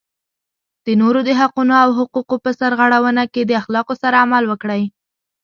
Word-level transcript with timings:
د 0.85 0.87
نورو 1.01 1.19
د 1.27 1.29
حقونو 1.39 1.73
او 1.83 1.89
حقوقو 1.97 2.35
په 2.43 2.49
سرغړونه 2.59 3.23
کې 3.33 3.41
د 3.45 3.51
اخلاقو 3.61 3.93
سره 4.03 4.15
عمل 4.23 4.43
وکړئ. 4.47 4.83